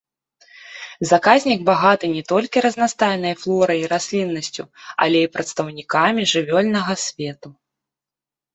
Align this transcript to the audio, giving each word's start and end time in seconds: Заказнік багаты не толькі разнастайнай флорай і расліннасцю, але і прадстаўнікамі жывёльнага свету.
Заказнік 1.09 1.59
багаты 1.69 2.05
не 2.15 2.23
толькі 2.31 2.63
разнастайнай 2.67 3.37
флорай 3.43 3.79
і 3.83 3.91
расліннасцю, 3.93 4.63
але 5.07 5.17
і 5.29 5.31
прадстаўнікамі 5.39 6.21
жывёльнага 6.35 6.93
свету. 7.07 7.49